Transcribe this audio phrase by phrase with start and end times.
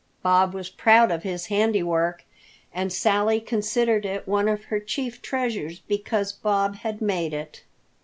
[0.23, 2.23] Bob was proud of his handiwork
[2.73, 7.61] and Sally considered it one of her chief treasures because Bob had made it.